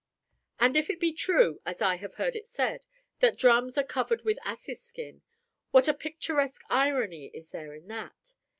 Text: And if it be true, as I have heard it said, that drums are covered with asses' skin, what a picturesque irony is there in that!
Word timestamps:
And 0.59 0.75
if 0.75 0.89
it 0.89 0.99
be 0.99 1.13
true, 1.13 1.61
as 1.63 1.79
I 1.79 1.97
have 1.97 2.15
heard 2.15 2.35
it 2.35 2.47
said, 2.47 2.87
that 3.19 3.37
drums 3.37 3.77
are 3.77 3.83
covered 3.83 4.23
with 4.23 4.39
asses' 4.43 4.81
skin, 4.81 5.21
what 5.69 5.87
a 5.87 5.93
picturesque 5.93 6.63
irony 6.71 7.27
is 7.35 7.51
there 7.51 7.75
in 7.75 7.87
that! 7.89 8.33